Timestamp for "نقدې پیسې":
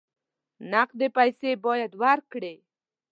0.71-1.51